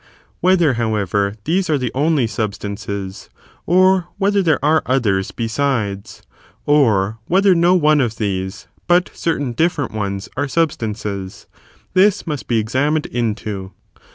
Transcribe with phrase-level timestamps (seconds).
[0.39, 3.29] Whether, however, these are the only substances,
[3.67, 6.23] or whether there are others besides,
[6.65, 11.45] or whether no one of these, but certain dif ferent ones, are substances?
[11.93, 13.73] this must be examined into.